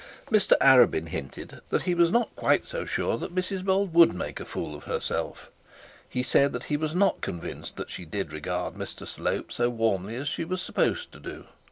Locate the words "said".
6.23-6.53